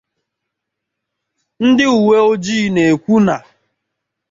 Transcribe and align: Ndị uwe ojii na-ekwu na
Ndị 1.65 1.85
uwe 1.97 2.15
ojii 2.31 2.67
na-ekwu 2.73 3.15
na 3.25 3.35